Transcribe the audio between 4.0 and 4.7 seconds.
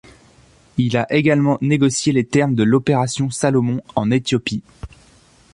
Éthiopie.